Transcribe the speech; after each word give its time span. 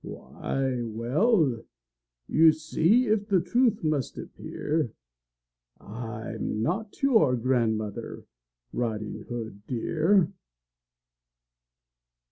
Why, 0.03 0.81
well: 0.81 1.63
you 2.27 2.53
see 2.53 3.05
if 3.05 3.27
the 3.27 3.39
truth 3.39 3.83
must 3.83 4.17
appear 4.17 4.93
I'm 5.79 6.63
not 6.63 7.03
your 7.03 7.35
grandmother, 7.35 8.23
Riding 8.73 9.21
Hood, 9.29 9.61
dear! 9.67 10.31